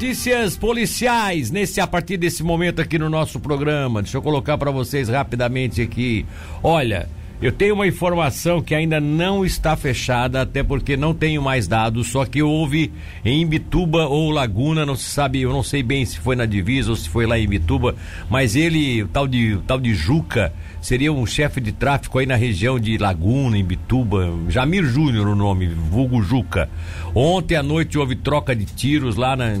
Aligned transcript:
Notícias 0.00 0.56
policiais 0.56 1.50
nesse 1.50 1.78
a 1.78 1.86
partir 1.86 2.16
desse 2.16 2.42
momento 2.42 2.80
aqui 2.80 2.98
no 2.98 3.10
nosso 3.10 3.38
programa. 3.38 4.00
Deixa 4.00 4.16
eu 4.16 4.22
colocar 4.22 4.56
para 4.56 4.70
vocês 4.70 5.10
rapidamente 5.10 5.82
aqui. 5.82 6.24
Olha, 6.62 7.06
eu 7.42 7.50
tenho 7.50 7.74
uma 7.74 7.86
informação 7.86 8.60
que 8.60 8.74
ainda 8.74 9.00
não 9.00 9.44
está 9.44 9.74
fechada, 9.74 10.42
até 10.42 10.62
porque 10.62 10.96
não 10.96 11.14
tenho 11.14 11.40
mais 11.40 11.66
dados, 11.66 12.08
só 12.08 12.26
que 12.26 12.42
houve 12.42 12.92
em 13.24 13.40
Imbituba 13.40 14.06
ou 14.06 14.30
Laguna, 14.30 14.84
não 14.84 14.94
se 14.94 15.08
sabe, 15.08 15.40
eu 15.40 15.52
não 15.52 15.62
sei 15.62 15.82
bem 15.82 16.04
se 16.04 16.18
foi 16.18 16.36
na 16.36 16.44
divisa 16.44 16.90
ou 16.90 16.96
se 16.96 17.08
foi 17.08 17.26
lá 17.26 17.38
em 17.38 17.44
Imbituba, 17.44 17.96
mas 18.28 18.54
ele, 18.56 19.02
o 19.02 19.08
tal 19.08 19.26
de, 19.26 19.54
o 19.54 19.62
tal 19.62 19.80
de 19.80 19.94
Juca, 19.94 20.52
seria 20.80 21.12
um 21.12 21.26
chefe 21.26 21.60
de 21.60 21.72
tráfico 21.72 22.18
aí 22.18 22.26
na 22.26 22.36
região 22.36 22.78
de 22.78 22.96
Laguna, 22.98 23.56
em 23.56 23.64
Bituba, 23.64 24.30
Jamir 24.48 24.84
Júnior 24.84 25.28
o 25.28 25.34
nome, 25.34 25.66
vulgo 25.66 26.22
Juca. 26.22 26.68
Ontem 27.14 27.56
à 27.56 27.62
noite 27.62 27.98
houve 27.98 28.16
troca 28.16 28.54
de 28.54 28.64
tiros 28.64 29.16
lá 29.16 29.36
na, 29.36 29.58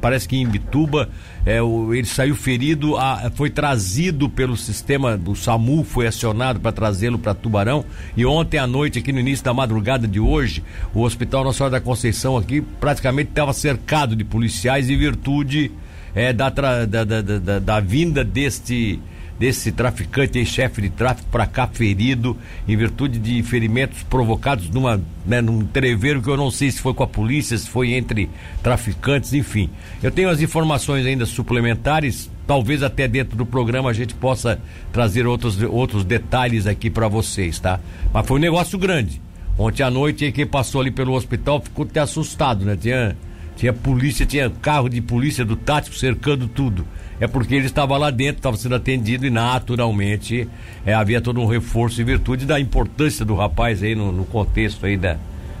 parece 0.00 0.28
que 0.28 0.36
em 0.36 0.46
Bituba, 0.46 1.08
é, 1.44 1.60
o, 1.62 1.94
ele 1.94 2.06
saiu 2.06 2.34
ferido, 2.34 2.96
a, 2.96 3.30
foi 3.34 3.50
trazido 3.50 4.28
pelo 4.28 4.56
sistema 4.56 5.16
do 5.16 5.34
SAMU, 5.34 5.84
foi 5.84 6.06
acionado 6.06 6.60
para 6.60 6.72
trazê-lo 6.72 7.18
para 7.18 7.34
Tubarão. 7.34 7.84
E 8.16 8.24
ontem 8.24 8.58
à 8.58 8.66
noite, 8.66 8.98
aqui 8.98 9.12
no 9.12 9.20
início 9.20 9.44
da 9.44 9.54
madrugada 9.54 10.06
de 10.06 10.20
hoje, 10.20 10.62
o 10.94 11.02
Hospital 11.02 11.44
Nacional 11.44 11.70
da 11.70 11.80
Conceição 11.80 12.36
aqui 12.36 12.60
praticamente 12.60 13.30
estava 13.30 13.52
cercado 13.52 14.16
de 14.16 14.24
policiais 14.24 14.88
em 14.88 14.96
virtude 14.96 15.70
é, 16.14 16.32
da, 16.32 16.48
da, 16.50 16.84
da, 16.84 17.58
da 17.58 17.80
vinda 17.80 18.24
deste 18.24 19.00
desse 19.38 19.70
traficante, 19.70 20.44
chefe 20.44 20.82
de 20.82 20.90
tráfico, 20.90 21.28
para 21.30 21.46
cá 21.46 21.66
ferido 21.66 22.36
em 22.66 22.76
virtude 22.76 23.18
de 23.18 23.42
ferimentos 23.42 24.02
provocados 24.02 24.68
numa, 24.70 25.00
né, 25.24 25.40
num 25.40 25.64
treveiro 25.64 26.20
que 26.20 26.28
eu 26.28 26.36
não 26.36 26.50
sei 26.50 26.70
se 26.70 26.80
foi 26.80 26.92
com 26.92 27.02
a 27.02 27.06
polícia, 27.06 27.56
se 27.56 27.68
foi 27.68 27.92
entre 27.92 28.28
traficantes, 28.62 29.32
enfim. 29.32 29.70
Eu 30.02 30.10
tenho 30.10 30.28
as 30.28 30.40
informações 30.40 31.06
ainda 31.06 31.24
suplementares, 31.24 32.30
talvez 32.46 32.82
até 32.82 33.06
dentro 33.06 33.36
do 33.36 33.46
programa 33.46 33.90
a 33.90 33.92
gente 33.92 34.14
possa 34.14 34.60
trazer 34.92 35.26
outros, 35.26 35.60
outros 35.62 36.04
detalhes 36.04 36.66
aqui 36.66 36.90
para 36.90 37.06
vocês, 37.06 37.58
tá? 37.60 37.78
Mas 38.12 38.26
foi 38.26 38.38
um 38.38 38.42
negócio 38.42 38.78
grande. 38.78 39.20
Ontem 39.56 39.82
à 39.82 39.90
noite, 39.90 40.30
quem 40.30 40.46
passou 40.46 40.80
ali 40.80 40.90
pelo 40.90 41.14
hospital 41.14 41.60
ficou 41.60 41.84
até 41.84 41.98
assustado, 42.00 42.64
né? 42.64 42.76
Tinha, 42.76 43.16
tinha 43.58 43.72
polícia, 43.72 44.24
tinha 44.24 44.48
carro 44.48 44.88
de 44.88 45.02
polícia 45.02 45.44
do 45.44 45.56
tático 45.56 45.94
cercando 45.94 46.48
tudo 46.48 46.86
é 47.20 47.26
porque 47.26 47.54
ele 47.54 47.66
estava 47.66 47.96
lá 47.96 48.10
dentro, 48.10 48.38
estava 48.38 48.56
sendo 48.56 48.76
atendido 48.76 49.26
e 49.26 49.30
naturalmente 49.30 50.48
é, 50.86 50.94
havia 50.94 51.20
todo 51.20 51.40
um 51.40 51.46
reforço 51.46 52.00
em 52.00 52.04
virtude 52.04 52.46
da 52.46 52.60
importância 52.60 53.24
do 53.24 53.34
rapaz 53.34 53.82
aí 53.82 53.94
no, 53.94 54.12
no 54.12 54.24
contexto 54.24 54.86
aí 54.86 54.96
da, 54.96 55.16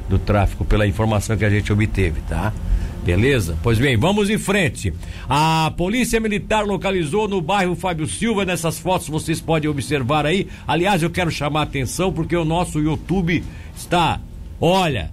do 0.08 0.18
tráfico, 0.18 0.64
pela 0.64 0.86
informação 0.86 1.36
que 1.36 1.44
a 1.44 1.50
gente 1.50 1.72
obteve, 1.72 2.20
tá? 2.28 2.52
Beleza? 3.04 3.56
Pois 3.62 3.78
bem, 3.78 3.96
vamos 3.96 4.28
em 4.28 4.38
frente. 4.38 4.92
A 5.28 5.72
Polícia 5.76 6.20
Militar 6.20 6.64
localizou 6.64 7.26
no 7.26 7.40
bairro 7.40 7.74
Fábio 7.74 8.06
Silva, 8.06 8.44
nessas 8.44 8.78
fotos 8.78 9.08
vocês 9.08 9.40
podem 9.40 9.70
observar 9.70 10.26
aí. 10.26 10.46
Aliás, 10.66 11.02
eu 11.02 11.10
quero 11.10 11.30
chamar 11.30 11.60
a 11.60 11.62
atenção 11.64 12.12
porque 12.12 12.36
o 12.36 12.44
nosso 12.44 12.78
YouTube 12.80 13.42
está, 13.74 14.20
olha, 14.60 15.10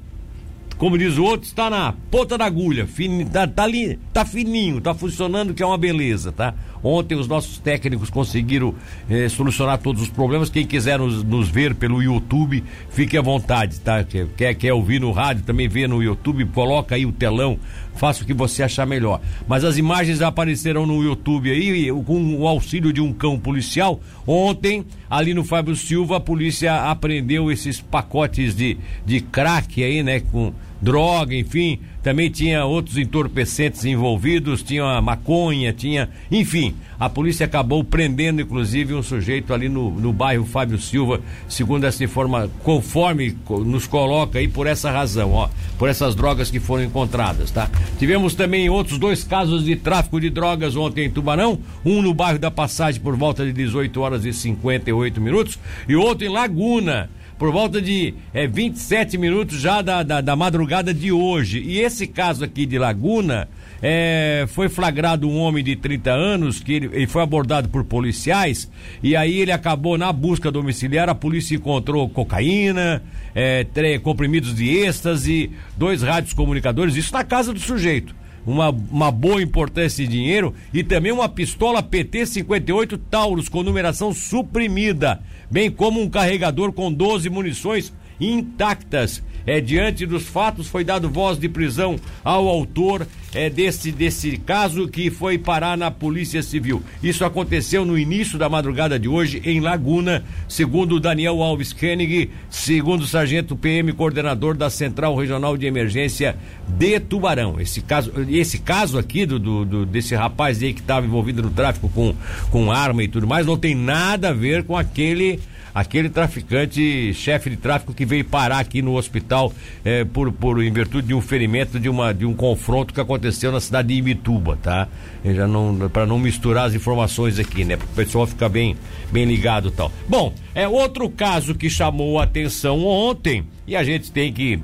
como 0.77 0.97
diz 0.97 1.17
o 1.17 1.23
outro, 1.23 1.47
está 1.47 1.69
na 1.69 1.93
ponta 2.11 2.37
da 2.37 2.45
agulha, 2.45 2.85
fin, 2.85 3.25
tá, 3.25 3.47
tá, 3.47 3.65
tá 4.13 4.25
fininho, 4.25 4.81
tá 4.81 4.93
funcionando, 4.93 5.53
que 5.53 5.63
é 5.63 5.65
uma 5.65 5.77
beleza, 5.77 6.31
tá? 6.31 6.53
Ontem 6.85 7.15
os 7.15 7.27
nossos 7.27 7.57
técnicos 7.57 8.11
conseguiram 8.11 8.75
eh, 9.09 9.27
solucionar 9.27 9.79
todos 9.79 10.03
os 10.03 10.07
problemas. 10.07 10.51
Quem 10.51 10.67
quiser 10.67 10.99
nos, 10.99 11.23
nos, 11.23 11.49
ver 11.49 11.73
pelo 11.73 11.99
YouTube, 11.99 12.63
fique 12.91 13.17
à 13.17 13.23
vontade, 13.23 13.79
tá? 13.79 14.03
Quer, 14.03 14.53
quer 14.53 14.71
ouvir 14.71 15.01
no 15.01 15.11
rádio, 15.11 15.43
também 15.43 15.67
vê 15.67 15.87
no 15.87 16.03
YouTube, 16.03 16.45
coloca 16.45 16.93
aí 16.93 17.03
o 17.03 17.11
telão, 17.11 17.57
faça 17.95 18.21
o 18.21 18.25
que 18.27 18.35
você 18.35 18.61
achar 18.61 18.85
melhor. 18.85 19.19
Mas 19.47 19.63
as 19.63 19.79
imagens 19.79 20.21
aparecerão 20.21 20.85
no 20.85 21.01
YouTube 21.01 21.49
aí, 21.49 21.91
com 22.03 22.35
o 22.35 22.47
auxílio 22.47 22.93
de 22.93 23.01
um 23.01 23.11
cão 23.11 23.39
policial. 23.39 23.99
Ontem, 24.27 24.85
ali 25.09 25.33
no 25.33 25.43
Fábio 25.43 25.75
Silva, 25.75 26.17
a 26.17 26.19
polícia 26.19 26.83
apreendeu 26.91 27.51
esses 27.51 27.81
pacotes 27.81 28.55
de, 28.55 28.77
de 29.03 29.21
crack 29.21 29.83
aí, 29.83 30.03
né? 30.03 30.19
Com 30.19 30.53
droga, 30.81 31.35
enfim, 31.35 31.79
também 32.03 32.29
tinha 32.29 32.65
outros 32.65 32.97
entorpecentes 32.97 33.83
envolvidos, 33.83 34.61
tinha 34.61 35.01
maconha, 35.01 35.73
tinha. 35.73 36.09
Enfim, 36.29 36.75
a 36.99 37.09
polícia 37.09 37.45
acabou 37.45 37.83
prendendo, 37.83 38.41
inclusive, 38.41 38.93
um 38.93 39.01
sujeito 39.01 39.53
ali 39.53 39.67
no, 39.67 39.89
no 39.89 40.13
bairro 40.13 40.45
Fábio 40.45 40.77
Silva, 40.77 41.21
segundo 41.47 41.85
essa 41.85 42.03
informação, 42.03 42.51
conforme 42.63 43.35
nos 43.49 43.87
coloca 43.87 44.37
aí 44.37 44.47
por 44.47 44.67
essa 44.67 44.91
razão, 44.91 45.31
ó, 45.31 45.49
por 45.79 45.89
essas 45.89 46.13
drogas 46.13 46.51
que 46.51 46.59
foram 46.59 46.83
encontradas, 46.83 47.49
tá? 47.49 47.69
Tivemos 47.97 48.35
também 48.35 48.69
outros 48.69 48.99
dois 48.99 49.23
casos 49.23 49.65
de 49.65 49.75
tráfico 49.75 50.19
de 50.21 50.29
drogas 50.29 50.75
ontem 50.75 51.05
em 51.05 51.09
Tubarão, 51.09 51.57
um 51.83 52.01
no 52.01 52.13
bairro 52.13 52.37
da 52.37 52.51
Passagem 52.51 53.01
por 53.01 53.15
volta 53.15 53.43
de 53.43 53.51
18 53.51 53.99
horas 53.99 54.25
e 54.25 54.31
58 54.31 55.19
minutos 55.19 55.57
e 55.89 55.95
outro 55.95 56.25
em 56.25 56.29
Laguna 56.29 57.09
por 57.37 57.51
volta 57.51 57.81
de 57.81 58.13
é, 58.33 58.47
27 58.47 59.17
minutos 59.17 59.59
já 59.59 59.81
da, 59.81 60.03
da, 60.03 60.21
da 60.21 60.35
madrugada 60.35 60.93
de 60.93 61.11
hoje. 61.11 61.59
E 61.59 61.79
esse 61.79 62.07
caso 62.07 62.43
aqui 62.43 62.65
de 62.65 62.77
Laguna. 62.77 63.47
É, 63.81 64.45
foi 64.47 64.67
flagrado 64.67 65.29
um 65.29 65.37
homem 65.37 65.63
de 65.63 65.75
30 65.75 66.09
anos 66.09 66.59
que 66.59 66.73
ele, 66.73 66.89
ele, 66.93 67.07
foi 67.07 67.21
abordado 67.21 67.69
por 67.69 67.83
policiais 67.83 68.71
e 69.03 69.15
aí 69.15 69.39
ele 69.39 69.51
acabou 69.51 69.97
na 69.97 70.11
busca 70.11 70.49
domiciliar. 70.49 71.09
A 71.09 71.13
polícia 71.13 71.55
encontrou 71.55 72.09
cocaína, 72.09 73.03
é, 73.35 73.67
comprimidos 74.01 74.55
de 74.55 74.69
êxtase, 74.69 75.51
dois 75.77 76.01
rádios 76.01 76.33
comunicadores, 76.33 76.95
isso 76.95 77.13
na 77.13 77.23
casa 77.23 77.53
do 77.53 77.59
sujeito. 77.59 78.15
Uma, 78.45 78.69
uma 78.69 79.11
boa 79.11 79.41
importância 79.41 80.05
de 80.05 80.11
dinheiro 80.11 80.53
e 80.73 80.83
também 80.83 81.11
uma 81.11 81.27
pistola 81.27 81.81
PT 81.81 82.27
58 82.27 82.97
Taurus 82.97 83.49
com 83.49 83.63
numeração 83.63 84.13
suprimida 84.13 85.19
bem 85.49 85.69
como 85.69 86.01
um 86.01 86.09
carregador 86.09 86.71
com 86.71 86.91
12 86.91 87.29
munições 87.29 87.93
intactas. 88.19 89.21
É, 89.47 89.61
diante 89.61 90.07
dos 90.07 90.23
fatos, 90.23 90.67
foi 90.67 90.83
dado 90.83 91.07
voz 91.07 91.37
de 91.37 91.47
prisão 91.47 91.97
ao 92.23 92.47
autor 92.47 93.05
é, 93.33 93.47
desse, 93.47 93.91
desse 93.91 94.37
caso 94.37 94.87
que 94.87 95.11
foi 95.11 95.37
parar 95.37 95.77
na 95.77 95.91
Polícia 95.91 96.41
Civil. 96.41 96.81
Isso 97.03 97.23
aconteceu 97.23 97.85
no 97.85 97.95
início 97.95 98.39
da 98.39 98.49
madrugada 98.49 98.97
de 98.97 99.07
hoje 99.07 99.41
em 99.45 99.59
Laguna, 99.59 100.23
segundo 100.47 100.99
Daniel 100.99 101.43
Alves 101.43 101.73
Koenig, 101.73 102.31
segundo 102.49 103.05
sargento 103.05 103.55
PM, 103.55 103.93
coordenador 103.93 104.57
da 104.57 104.69
Central 104.69 105.15
Regional 105.15 105.55
de 105.55 105.67
Emergência 105.67 106.35
de 106.67 106.99
Tubarão. 106.99 107.59
Esse 107.59 107.81
caso, 107.81 108.11
esse 108.27 108.57
caso 108.57 108.97
aqui 108.97 109.27
do, 109.27 109.37
do, 109.37 109.63
do 109.63 109.85
desse 109.85 110.15
rapaz 110.15 110.63
aí 110.63 110.73
que 110.73 110.81
estava 110.81 111.05
envolvido 111.05 111.43
no 111.43 111.51
tráfico 111.51 111.87
com, 111.89 112.15
com 112.49 112.71
arma 112.71 113.03
e 113.03 113.07
tudo 113.07 113.27
mais, 113.27 113.45
não 113.45 113.57
tem 113.57 113.75
nada 113.75 114.29
a 114.29 114.33
ver 114.33 114.63
com 114.63 114.75
aquele 114.75 115.39
aquele 115.75 116.09
traficante, 116.09 117.13
chefe 117.13 117.49
de 117.49 117.57
tráfico 117.57 117.93
que 117.93 118.05
veio 118.05 118.23
parar 118.23 118.59
aqui 118.59 118.81
no 118.81 118.95
hospital 118.95 119.51
eh, 119.83 120.05
por, 120.05 120.31
por 120.31 120.63
em 120.63 120.71
virtude 120.71 121.07
de 121.07 121.13
um 121.13 121.19
ferimento 121.19 121.77
de, 121.77 121.89
uma, 121.89 122.13
de 122.13 122.25
um 122.25 122.33
confronto 122.33 122.93
que 122.93 123.01
aconteceu 123.01 123.51
na 123.51 123.59
cidade 123.59 123.89
de 123.89 123.95
Ibituba, 123.95 124.57
tá? 124.63 124.87
Não 125.23 125.89
para 125.89 126.05
não 126.05 126.17
misturar 126.17 126.67
as 126.67 126.73
informações 126.73 127.37
aqui, 127.39 127.65
né? 127.65 127.75
Para 127.75 127.85
o 127.85 127.89
pessoal 127.89 128.25
ficar 128.25 128.47
bem 128.47 128.77
bem 129.11 129.25
ligado, 129.25 129.69
tal. 129.69 129.91
Bom, 130.07 130.33
é 130.53 130.65
outro 130.65 131.09
caso 131.09 131.53
que 131.53 131.69
chamou 131.69 132.19
a 132.19 132.23
atenção 132.23 132.85
ontem 132.85 133.45
e 133.67 133.75
a 133.75 133.83
gente 133.83 134.11
tem 134.11 134.31
que 134.31 134.59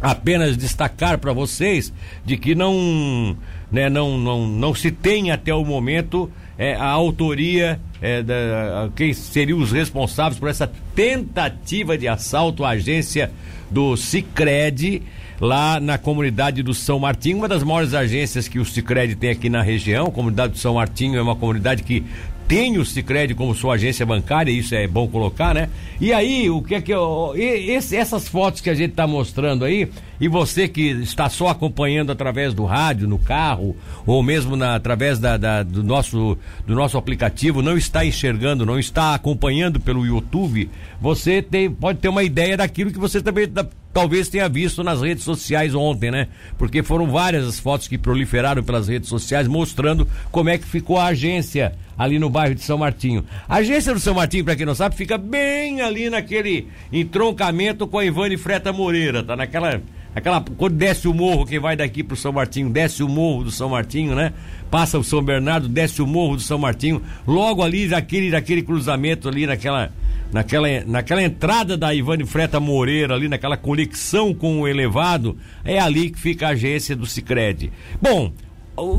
apenas 0.00 0.56
destacar 0.56 1.18
para 1.18 1.32
vocês 1.32 1.92
de 2.24 2.36
que 2.36 2.54
não, 2.54 3.36
né, 3.70 3.88
não, 3.88 4.16
não, 4.18 4.46
não 4.46 4.74
se 4.74 4.90
tem 4.90 5.30
até 5.30 5.52
o 5.54 5.64
momento 5.64 6.30
é, 6.56 6.74
a 6.74 6.86
autoria 6.86 7.80
é, 8.00 8.22
da, 8.22 8.90
quem 8.96 9.12
seriam 9.12 9.58
os 9.58 9.72
responsáveis 9.72 10.38
por 10.38 10.48
essa 10.48 10.70
tentativa 10.94 11.96
de 11.96 12.08
assalto 12.08 12.64
à 12.64 12.70
agência 12.70 13.30
do 13.70 13.96
Cicred 13.96 15.02
lá 15.40 15.78
na 15.78 15.96
comunidade 15.98 16.62
do 16.62 16.74
São 16.74 16.98
Martinho, 16.98 17.38
uma 17.38 17.48
das 17.48 17.62
maiores 17.62 17.94
agências 17.94 18.48
que 18.48 18.58
o 18.58 18.64
Cicred 18.64 19.14
tem 19.14 19.30
aqui 19.30 19.48
na 19.48 19.62
região. 19.62 20.06
A 20.06 20.10
comunidade 20.10 20.54
do 20.54 20.58
São 20.58 20.74
Martinho 20.74 21.16
é 21.16 21.22
uma 21.22 21.36
comunidade 21.36 21.82
que 21.82 22.04
tem 22.48 22.78
o 22.78 22.84
Cicred 22.84 23.34
como 23.34 23.54
sua 23.54 23.74
agência 23.74 24.06
bancária, 24.06 24.50
isso 24.50 24.74
é 24.74 24.88
bom 24.88 25.06
colocar, 25.06 25.54
né? 25.54 25.68
E 26.00 26.14
aí, 26.14 26.48
o 26.48 26.62
que 26.62 26.74
é 26.74 26.80
que 26.80 26.92
eu, 26.92 27.34
esse, 27.36 27.94
essas 27.94 28.26
fotos 28.26 28.62
que 28.62 28.70
a 28.70 28.74
gente 28.74 28.92
está 28.92 29.06
mostrando 29.06 29.66
aí, 29.66 29.86
e 30.18 30.28
você 30.28 30.66
que 30.66 30.88
está 31.02 31.28
só 31.28 31.48
acompanhando 31.48 32.10
através 32.10 32.54
do 32.54 32.64
rádio, 32.64 33.06
no 33.06 33.18
carro, 33.18 33.76
ou 34.06 34.22
mesmo 34.22 34.56
na, 34.56 34.74
através 34.74 35.18
da, 35.18 35.36
da, 35.36 35.62
do, 35.62 35.84
nosso, 35.84 36.38
do 36.66 36.74
nosso 36.74 36.96
aplicativo, 36.96 37.60
não 37.60 37.76
está 37.76 38.04
enxergando, 38.04 38.64
não 38.64 38.78
está 38.78 39.14
acompanhando 39.14 39.78
pelo 39.78 40.06
YouTube, 40.06 40.70
você 40.98 41.42
tem, 41.42 41.70
pode 41.70 41.98
ter 41.98 42.08
uma 42.08 42.22
ideia 42.22 42.56
daquilo 42.56 42.90
que 42.90 42.98
você 42.98 43.20
também 43.20 43.46
da, 43.46 43.66
talvez 43.92 44.28
tenha 44.28 44.48
visto 44.48 44.82
nas 44.84 45.02
redes 45.02 45.24
sociais 45.24 45.74
ontem, 45.74 46.10
né? 46.10 46.28
Porque 46.56 46.82
foram 46.82 47.10
várias 47.10 47.46
as 47.46 47.58
fotos 47.58 47.88
que 47.88 47.98
proliferaram 47.98 48.62
pelas 48.62 48.88
redes 48.88 49.08
sociais 49.08 49.48
mostrando 49.48 50.08
como 50.30 50.50
é 50.50 50.58
que 50.58 50.64
ficou 50.64 50.98
a 50.98 51.06
agência 51.06 51.74
ali 51.98 52.18
no 52.18 52.30
bairro 52.30 52.54
de 52.54 52.62
São 52.62 52.78
Martinho. 52.78 53.24
A 53.48 53.56
agência 53.56 53.92
do 53.92 54.00
São 54.00 54.14
Martinho, 54.14 54.44
para 54.44 54.54
quem 54.54 54.64
não 54.64 54.74
sabe, 54.74 54.94
fica 54.94 55.18
bem 55.18 55.80
ali 55.80 56.08
naquele 56.08 56.68
entroncamento 56.92 57.86
com 57.86 57.98
a 57.98 58.04
Ivane 58.04 58.36
Freta 58.36 58.72
Moreira, 58.72 59.22
tá 59.22 59.34
naquela 59.34 59.80
aquela 60.18 60.40
quando 60.40 60.74
desce 60.74 61.08
o 61.08 61.14
morro, 61.14 61.46
quem 61.46 61.58
vai 61.58 61.76
daqui 61.76 62.02
pro 62.02 62.16
São 62.16 62.32
Martinho, 62.32 62.70
desce 62.70 63.02
o 63.02 63.08
morro 63.08 63.44
do 63.44 63.50
São 63.50 63.68
Martinho, 63.68 64.14
né? 64.14 64.32
Passa 64.70 64.98
o 64.98 65.04
São 65.04 65.22
Bernardo, 65.22 65.68
desce 65.68 66.02
o 66.02 66.06
morro 66.06 66.36
do 66.36 66.42
São 66.42 66.58
Martinho, 66.58 67.02
logo 67.26 67.62
ali 67.62 67.88
daquele, 67.88 68.30
daquele 68.30 68.62
cruzamento 68.62 69.28
ali 69.28 69.46
naquela 69.46 69.90
naquela, 70.32 70.68
naquela 70.86 71.22
entrada 71.22 71.76
da 71.76 71.94
Ivane 71.94 72.26
Freta 72.26 72.60
Moreira, 72.60 73.14
ali 73.14 73.28
naquela 73.28 73.56
conexão 73.56 74.34
com 74.34 74.60
o 74.60 74.68
elevado, 74.68 75.36
é 75.64 75.78
ali 75.78 76.10
que 76.10 76.18
fica 76.18 76.48
a 76.48 76.50
agência 76.50 76.94
do 76.94 77.06
Cicred. 77.06 77.72
Bom, 78.00 78.32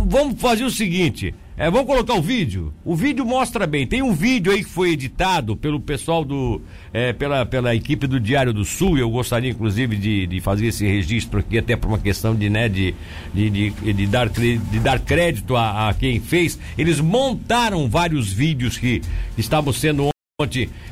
vamos 0.06 0.40
fazer 0.42 0.64
o 0.64 0.72
seguinte. 0.72 1.34
É, 1.58 1.70
vamos 1.70 1.88
colocar 1.88 2.14
o 2.14 2.22
vídeo. 2.22 2.74
O 2.86 2.96
vídeo 2.96 3.26
mostra 3.26 3.68
bem. 3.68 3.86
Tem 3.86 4.02
um 4.02 4.14
vídeo 4.14 4.50
aí 4.50 4.64
que 4.64 4.70
foi 4.70 4.92
editado 4.92 5.58
pelo 5.58 5.78
pessoal 5.78 6.24
do. 6.24 6.62
É, 6.94 7.12
pela, 7.12 7.46
pela 7.46 7.76
equipe 7.76 8.08
do 8.08 8.18
Diário 8.18 8.54
do 8.54 8.64
Sul. 8.64 8.98
Eu 8.98 9.10
gostaria, 9.10 9.52
inclusive, 9.52 9.98
de, 9.98 10.26
de 10.26 10.40
fazer 10.40 10.68
esse 10.68 10.88
registro 10.88 11.40
aqui, 11.40 11.58
até 11.58 11.76
por 11.76 11.90
uma 11.90 12.00
questão 12.00 12.34
de, 12.34 12.50
né, 12.50 12.70
de, 12.70 12.96
de, 13.34 13.50
de, 13.50 13.94
de 13.94 14.08
dar, 14.08 14.30
de 14.30 14.80
dar 14.80 15.02
crédito 15.02 15.58
a, 15.58 15.90
a 15.90 15.94
quem 15.94 16.22
fez. 16.22 16.58
Eles 16.78 17.02
montaram 17.02 17.90
vários 17.90 18.32
vídeos 18.32 18.78
que 18.78 19.02
estavam 19.38 19.74
sendo 19.74 20.10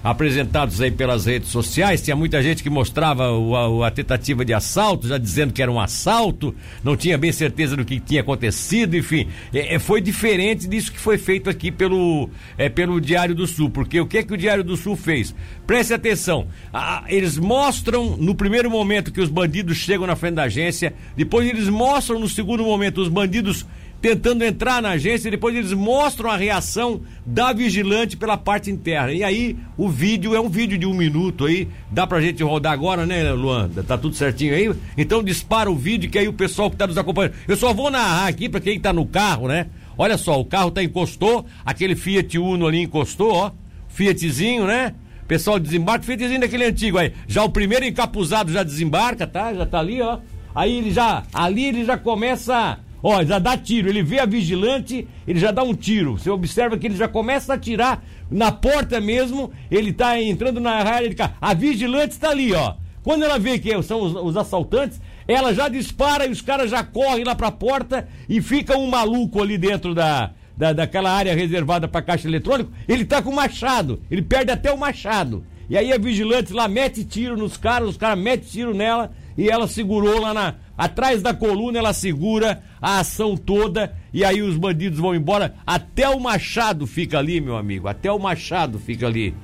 apresentados 0.04 0.82
aí 0.82 0.92
pelas 0.92 1.26
redes 1.26 1.48
sociais, 1.48 2.02
tinha 2.02 2.18
muita 2.18 2.44
gente 2.44 2.62
que 2.62 2.70
mostrava 2.70 3.32
o, 3.32 3.82
a, 3.82 3.88
a, 3.88 3.92
tentativa 3.92 4.44
de 4.44 4.54
assalto, 4.54 5.08
já 5.08 5.18
dizendo 5.18 5.54
que 5.54 5.62
era 5.62 5.72
um 5.72 5.80
assalto, 5.80 6.54
não 6.84 6.98
tinha 6.98 7.18
bem 7.18 7.32
certeza 7.32 7.78
do 7.78 7.86
que 7.86 7.98
tinha 7.98 8.20
acontecido, 8.20 8.98
enfim, 8.98 9.30
é, 9.54 9.76
é, 9.76 9.80
foi 9.80 10.02
diferente 10.02 10.68
disso 10.68 10.92
que 10.92 11.00
foi 11.00 11.18
feito 11.18 11.50
aqui 11.50 11.72
pelo, 11.72 12.30
é, 12.58 12.68
pelo 12.68 13.00
Diário 13.00 13.34
do 13.34 13.48
Sul, 13.48 13.70
porque 13.70 14.02
o 14.02 14.06
que 14.06 14.18
é 14.18 14.24
que 14.24 14.34
o 14.34 14.38
Diário 14.38 14.66
do 14.66 14.76
Sul 14.76 14.98
fez? 14.98 15.34
Preste 15.66 15.94
atenção, 15.94 16.50
a, 16.74 17.06
eles 17.08 17.38
mostram 17.38 18.18
no 18.18 18.36
primeiro 18.36 18.70
momento 18.70 19.14
que 19.14 19.22
os 19.22 19.30
bandidos 19.30 19.78
chegam 19.78 20.06
na 20.06 20.18
frente 20.18 20.36
da 20.36 20.44
agência, 20.44 20.94
depois 21.16 21.48
eles 21.48 21.70
mostram 21.70 22.20
no 22.20 22.28
segundo 22.28 22.66
momento 22.66 23.00
os 23.00 23.08
bandidos 23.08 23.66
tentando 24.02 24.44
entrar 24.44 24.82
na 24.82 24.92
agência, 24.92 25.28
e 25.28 25.32
depois 25.32 25.56
eles 25.56 25.74
mostram 25.74 26.30
a 26.30 26.38
reação 26.38 27.02
da 27.26 27.52
vigilante 27.52 28.16
pela 28.16 28.38
parte 28.38 28.70
interna. 28.70 29.12
E 29.12 29.24
aí 29.24 29.58
o 29.78 29.90
vídeo 29.90 30.36
é 30.36 30.40
um 30.40 30.50
vídeo 30.50 30.78
de 30.78 30.86
um 30.86 30.94
minuto 30.94 31.46
aí, 31.46 31.68
dá 31.92 32.06
pra 32.06 32.22
gente 32.22 32.44
rodar 32.44 32.74
agora, 32.74 33.06
né, 33.06 33.32
Luan? 33.32 33.70
Tá 33.88 33.98
tudo 33.98 34.16
certinho 34.16 34.54
aí? 34.54 34.72
Então 34.98 35.24
dispara 35.24 35.70
o 35.70 35.76
vídeo 35.76 36.10
que 36.10 36.18
aí 36.18 36.28
o 36.28 36.34
pessoal 36.34 36.70
que 36.70 36.78
tá 36.78 36.88
nos 36.88 36.98
acompanhando. 36.98 37.34
Eu 37.48 37.58
só 37.58 37.74
vou 37.74 37.90
narrar 37.90 38.28
aqui 38.28 38.48
pra 38.48 38.60
quem 38.60 38.80
tá 38.80 38.94
no 38.94 39.06
carro, 39.06 39.48
né? 39.48 39.68
Olha 39.98 40.18
só, 40.18 40.40
o 40.40 40.46
carro 40.46 40.70
tá 40.70 40.84
encostou, 40.84 41.46
aquele 41.66 41.96
Fiat 41.96 42.38
Uno 42.38 42.68
ali 42.68 42.84
encostou, 42.84 43.34
ó. 43.34 43.52
Fiatzinho, 43.88 44.68
né? 44.68 44.94
Pessoal 45.28 45.60
desembarca, 45.60 46.06
Fiatzinho 46.06 46.40
daquele 46.40 46.66
antigo 46.66 47.00
aí. 47.00 47.12
Já 47.28 47.44
o 47.44 47.50
primeiro 47.50 47.84
encapuzado 47.84 48.52
já 48.52 48.62
desembarca, 48.62 49.26
tá? 49.26 49.54
Já 49.54 49.66
tá 49.66 49.80
ali, 49.80 50.00
ó. 50.02 50.20
Aí 50.54 50.78
ele 50.78 50.92
já, 50.92 51.24
ali 51.34 51.66
ele 51.66 51.84
já 51.84 51.98
começa 51.98 52.80
Ó, 53.02 53.24
já 53.24 53.40
dá 53.40 53.58
tiro. 53.58 53.90
Ele 53.90 54.02
vê 54.04 54.20
a 54.20 54.26
vigilante, 54.26 55.08
ele 55.28 55.40
já 55.40 55.52
dá 55.52 55.64
um 55.64 55.74
tiro. 55.74 56.18
Você 56.18 56.30
observa 56.30 56.78
que 56.78 56.88
ele 56.88 56.96
já 56.96 57.08
começa 57.08 57.54
a 57.54 57.56
atirar 57.56 58.04
na 58.30 58.52
porta 58.52 59.00
mesmo. 59.00 59.52
Ele 59.70 59.94
tá 59.94 60.20
entrando 60.22 60.60
na 60.60 60.72
área 60.72 61.10
de 61.10 61.16
cá. 61.16 61.34
A 61.40 61.54
vigilante 61.54 62.14
está 62.14 62.30
ali, 62.30 62.54
ó. 62.54 62.76
Quando 63.04 63.24
ela 63.24 63.40
vê 63.40 63.58
que 63.58 63.82
são 63.84 64.02
os, 64.02 64.16
os, 64.16 64.36
assaltantes, 64.36 65.00
ela 65.28 65.54
já 65.54 65.70
dispara 65.70 66.26
e 66.26 66.32
os 66.32 66.42
caras 66.42 66.70
já 66.70 66.84
correm 66.84 67.24
lá 67.24 67.36
pra 67.36 67.52
porta 67.52 68.08
e 68.28 68.42
fica 68.42 68.78
um 68.78 68.90
maluco 68.90 69.42
ali 69.42 69.58
dentro 69.58 69.96
da, 69.96 70.32
da 70.58 70.74
daquela 70.74 71.12
área 71.12 71.34
reservada 71.34 71.88
para 71.88 72.02
caixa 72.02 72.28
eletrônico. 72.28 72.72
Ele 72.88 73.06
tá 73.06 73.22
com 73.22 73.32
machado. 73.32 74.02
Ele 74.12 74.22
perde 74.22 74.52
até 74.52 74.74
o 74.74 74.78
machado. 74.78 75.46
E 75.70 75.78
aí 75.78 75.92
a 75.94 75.98
vigilante 75.98 76.54
lá 76.54 76.68
mete 76.68 77.04
tiro 77.04 77.38
nos 77.38 77.58
caras, 77.58 77.90
os 77.90 77.98
caras 77.98 78.18
metem 78.18 78.50
tiro 78.50 78.74
nela 78.74 79.12
e 79.38 79.50
ela 79.50 79.68
segurou 79.68 80.20
lá 80.20 80.34
na, 80.34 80.56
atrás 80.78 81.22
da 81.22 81.34
coluna, 81.34 81.78
ela 81.78 81.94
segura 81.94 82.62
a 82.82 83.00
ação 83.00 83.38
toda 83.38 83.94
e 84.14 84.26
aí 84.26 84.42
os 84.42 84.58
bandidos 84.58 85.00
vão 85.00 85.14
embora. 85.14 85.54
Até 85.66 86.10
o 86.10 86.20
Machado 86.20 86.88
fica 86.88 87.20
ali, 87.20 87.40
meu 87.40 87.56
amigo. 87.56 87.88
Até 87.88 88.12
o 88.12 88.18
Machado 88.18 88.80
fica 88.80 89.06
ali. 89.06 89.36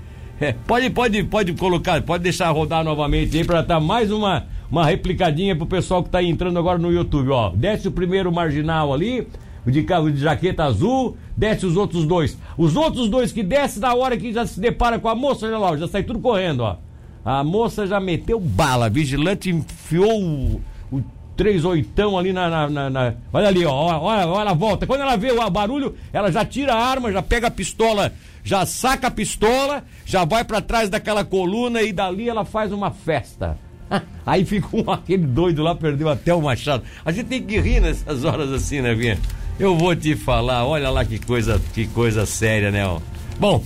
É, 0.41 0.51
pode, 0.51 0.89
pode, 0.89 1.23
pode 1.23 1.53
colocar, 1.53 2.01
pode 2.01 2.23
deixar 2.23 2.49
rodar 2.49 2.83
novamente 2.83 3.37
aí 3.37 3.45
para 3.45 3.61
dar 3.61 3.79
mais 3.79 4.11
uma, 4.11 4.45
uma 4.69 4.85
replicadinha 4.85 5.55
pro 5.55 5.65
pessoal 5.65 6.03
que 6.03 6.09
tá 6.09 6.23
entrando 6.23 6.57
agora 6.57 6.79
no 6.79 6.91
YouTube, 6.91 7.29
ó. 7.29 7.51
Desce 7.51 7.87
o 7.87 7.91
primeiro 7.91 8.31
marginal 8.31 8.91
ali, 8.91 9.27
de 9.65 9.83
carro 9.83 10.11
de 10.11 10.19
jaqueta 10.19 10.63
azul, 10.63 11.15
desce 11.37 11.65
os 11.65 11.77
outros 11.77 12.05
dois. 12.05 12.37
Os 12.57 12.75
outros 12.75 13.09
dois 13.09 13.31
que 13.31 13.43
desce 13.43 13.79
na 13.79 13.93
hora 13.93 14.17
que 14.17 14.33
já 14.33 14.45
se 14.45 14.59
depara 14.59 14.97
com 14.97 15.07
a 15.07 15.15
moça, 15.15 15.45
olha 15.45 15.57
lá, 15.57 15.77
já 15.77 15.87
sai 15.87 16.03
tudo 16.03 16.19
correndo, 16.19 16.61
ó. 16.61 16.77
A 17.25 17.43
moça 17.43 17.87
já 17.87 17.99
meteu 17.99 18.39
bala, 18.39 18.89
vigilante 18.89 19.49
enfiou 19.49 20.21
o, 20.21 20.61
o 20.91 21.01
três 21.37 21.63
oitão 21.63 22.17
ali 22.17 22.33
na, 22.33 22.49
na, 22.49 22.69
na, 22.69 22.89
na, 22.89 23.13
Olha 23.31 23.47
ali, 23.47 23.65
ó, 23.65 23.99
olha, 23.99 24.27
olha 24.27 24.49
a 24.49 24.53
volta. 24.53 24.85
Quando 24.85 25.01
ela 25.01 25.15
vê 25.15 25.31
o 25.31 25.49
barulho, 25.49 25.95
ela 26.11 26.31
já 26.31 26.43
tira 26.43 26.73
a 26.73 26.85
arma, 26.85 27.11
já 27.11 27.21
pega 27.21 27.47
a 27.47 27.51
pistola, 27.51 28.13
já 28.43 28.65
saca 28.65 29.07
a 29.07 29.11
pistola, 29.11 29.83
já 30.05 30.25
vai 30.25 30.43
para 30.43 30.61
trás 30.61 30.89
daquela 30.89 31.23
coluna 31.23 31.81
e 31.81 31.93
dali 31.93 32.27
ela 32.27 32.43
faz 32.43 32.71
uma 32.71 32.91
festa. 32.91 33.57
Aí 34.25 34.43
fica 34.43 34.67
um, 34.73 34.91
aquele 34.91 35.25
doido 35.25 35.63
lá, 35.63 35.75
perdeu 35.75 36.09
até 36.09 36.33
o 36.33 36.41
machado. 36.41 36.83
A 37.05 37.11
gente 37.11 37.27
tem 37.27 37.41
que 37.41 37.59
rir 37.59 37.79
nessas 37.79 38.23
horas 38.25 38.51
assim, 38.51 38.81
né, 38.81 38.93
Vinha? 38.93 39.17
Eu 39.59 39.77
vou 39.77 39.95
te 39.95 40.15
falar, 40.15 40.65
olha 40.65 40.89
lá 40.89 41.05
que 41.05 41.19
coisa, 41.19 41.61
que 41.73 41.87
coisa 41.87 42.25
séria, 42.25 42.71
né? 42.71 42.85
Ó. 42.85 42.99
Bom, 43.39 43.63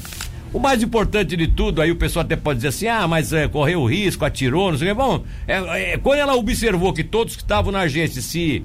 o 0.53 0.59
mais 0.59 0.81
importante 0.81 1.35
de 1.35 1.47
tudo, 1.47 1.81
aí 1.81 1.91
o 1.91 1.95
pessoal 1.95 2.23
até 2.23 2.35
pode 2.35 2.57
dizer 2.57 2.69
assim, 2.69 2.87
ah, 2.87 3.07
mas 3.07 3.33
é, 3.33 3.47
correu 3.47 3.85
risco, 3.85 4.23
atirou, 4.23 4.71
não 4.71 4.77
sei 4.77 4.91
o 4.91 4.95
que. 4.95 5.01
Bom, 5.01 5.23
é, 5.47 5.93
é, 5.93 5.97
quando 5.97 6.19
ela 6.19 6.35
observou 6.35 6.93
que 6.93 7.03
todos 7.03 7.35
que 7.35 7.41
estavam 7.41 7.71
na 7.71 7.81
agência 7.81 8.21
se. 8.21 8.63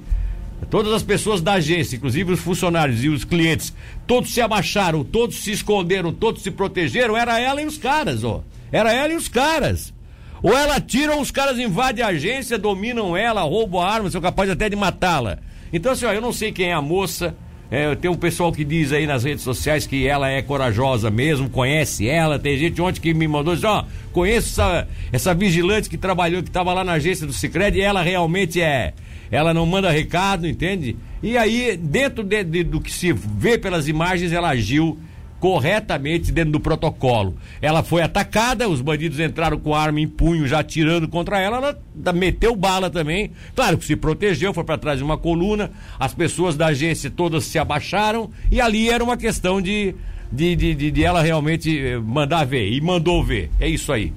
Todas 0.70 0.92
as 0.92 1.02
pessoas 1.02 1.40
da 1.40 1.54
agência, 1.54 1.96
inclusive 1.96 2.32
os 2.32 2.40
funcionários 2.40 3.02
e 3.02 3.08
os 3.08 3.24
clientes, 3.24 3.74
todos 4.06 4.32
se 4.32 4.40
abaixaram, 4.40 5.02
todos 5.02 5.42
se 5.42 5.50
esconderam, 5.50 6.12
todos 6.12 6.40
se 6.40 6.52
protegeram, 6.52 7.16
era 7.16 7.40
ela 7.40 7.60
e 7.60 7.66
os 7.66 7.76
caras, 7.76 8.22
ó. 8.22 8.44
Era 8.70 8.92
ela 8.92 9.12
e 9.12 9.16
os 9.16 9.26
caras. 9.26 9.92
Ou 10.40 10.56
ela 10.56 10.80
tira 10.80 11.14
ou 11.14 11.20
os 11.20 11.32
caras 11.32 11.58
invadem 11.58 12.04
a 12.04 12.08
agência, 12.08 12.56
dominam 12.56 13.16
ela, 13.16 13.42
roubam 13.42 13.80
a 13.80 13.90
arma, 13.92 14.08
são 14.08 14.20
capazes 14.20 14.52
até 14.52 14.68
de 14.68 14.76
matá-la. 14.76 15.38
Então, 15.72 15.92
assim, 15.92 16.04
ó, 16.04 16.12
eu 16.12 16.20
não 16.20 16.32
sei 16.32 16.52
quem 16.52 16.66
é 16.66 16.72
a 16.72 16.80
moça, 16.80 17.34
é, 17.74 17.94
tem 17.94 18.10
um 18.10 18.14
pessoal 18.14 18.52
que 18.52 18.64
diz 18.64 18.92
aí 18.92 19.06
nas 19.06 19.24
redes 19.24 19.42
sociais 19.42 19.86
que 19.86 20.06
ela 20.06 20.28
é 20.28 20.42
corajosa 20.42 21.10
mesmo, 21.10 21.48
conhece 21.48 22.06
ela. 22.06 22.38
Tem 22.38 22.54
gente 22.58 22.82
ontem 22.82 23.00
que 23.00 23.14
me 23.14 23.26
mandou 23.26 23.56
ó, 23.64 23.86
conheço 24.12 24.60
essa, 24.60 24.86
essa 25.10 25.34
vigilante 25.34 25.88
que 25.88 25.96
trabalhou, 25.96 26.42
que 26.42 26.50
estava 26.50 26.74
lá 26.74 26.84
na 26.84 26.92
agência 26.92 27.26
do 27.26 27.32
Cicred, 27.32 27.78
e 27.78 27.80
ela 27.80 28.02
realmente 28.02 28.60
é. 28.60 28.92
Ela 29.30 29.54
não 29.54 29.64
manda 29.64 29.90
recado, 29.90 30.46
entende? 30.46 30.98
E 31.22 31.38
aí, 31.38 31.74
dentro 31.74 32.22
de, 32.22 32.44
de, 32.44 32.62
do 32.62 32.78
que 32.78 32.92
se 32.92 33.10
vê 33.10 33.56
pelas 33.56 33.88
imagens, 33.88 34.34
ela 34.34 34.50
agiu 34.50 34.98
corretamente 35.42 36.30
dentro 36.30 36.52
do 36.52 36.60
protocolo. 36.60 37.34
Ela 37.60 37.82
foi 37.82 38.00
atacada, 38.00 38.68
os 38.68 38.80
bandidos 38.80 39.18
entraram 39.18 39.58
com 39.58 39.74
arma 39.74 40.00
em 40.00 40.06
punho 40.06 40.46
já 40.46 40.60
atirando 40.60 41.08
contra 41.08 41.40
ela, 41.40 41.56
ela 41.56 42.12
meteu 42.12 42.54
bala 42.54 42.88
também. 42.88 43.32
Claro 43.52 43.76
que 43.76 43.84
se 43.84 43.96
protegeu, 43.96 44.54
foi 44.54 44.62
para 44.62 44.78
trás 44.78 44.98
de 44.98 45.04
uma 45.04 45.18
coluna, 45.18 45.72
as 45.98 46.14
pessoas 46.14 46.56
da 46.56 46.66
agência 46.66 47.10
todas 47.10 47.42
se 47.42 47.58
abaixaram 47.58 48.30
e 48.52 48.60
ali 48.60 48.88
era 48.88 49.02
uma 49.02 49.16
questão 49.16 49.60
de, 49.60 49.96
de, 50.30 50.54
de, 50.54 50.76
de, 50.76 50.90
de 50.92 51.04
ela 51.04 51.20
realmente 51.20 51.76
eh, 51.76 51.98
mandar 51.98 52.44
ver. 52.44 52.70
E 52.70 52.80
mandou 52.80 53.24
ver. 53.24 53.50
É 53.58 53.68
isso 53.68 53.92
aí. 53.92 54.12